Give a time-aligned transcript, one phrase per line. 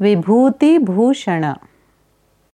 [0.00, 1.44] Bibhutibhushan.